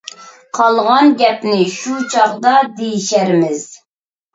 [0.59, 3.67] قالغان گەپنى شۇ چاغدا دېيىشەرمىز.